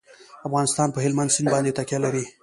افغانستان 0.47 0.87
په 0.91 0.99
هلمند 1.05 1.33
سیند 1.35 1.47
باندې 1.53 1.75
تکیه 1.77 1.99
لري. 2.05 2.25